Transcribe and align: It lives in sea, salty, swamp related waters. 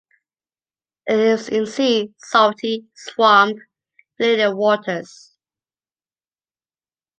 It 1.05 1.13
lives 1.15 1.47
in 1.49 1.67
sea, 1.67 2.11
salty, 2.17 2.87
swamp 2.95 3.59
related 4.19 4.55
waters. 4.55 5.35